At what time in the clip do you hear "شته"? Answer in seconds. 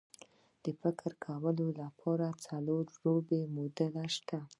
4.17-4.39